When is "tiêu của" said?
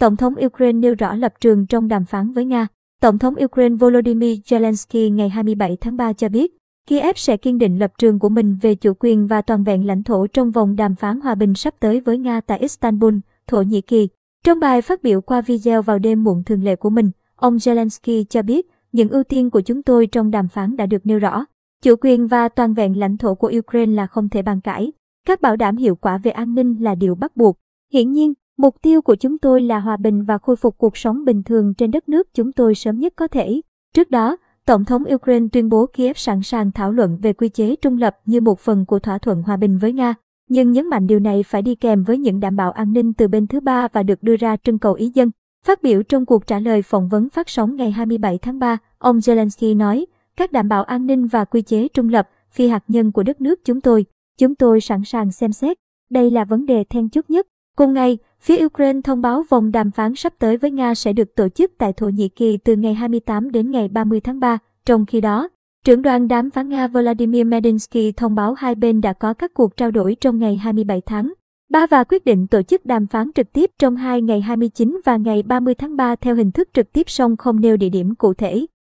28.82-29.14